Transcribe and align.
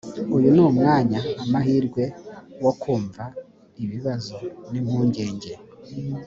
uyu 0.35 0.49
ni 0.55 0.61
umwanya 0.69 1.19
amahirwe 1.43 2.03
wo 2.63 2.71
kumva 2.81 3.23
ibibazo 3.83 4.35
n 4.71 4.73
impungenge 4.79 5.51